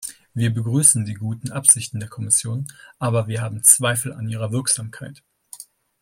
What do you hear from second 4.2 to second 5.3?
ihrer Wirksamkeit.